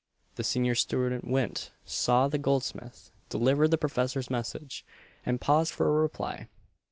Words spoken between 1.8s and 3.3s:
saw the goldsmith,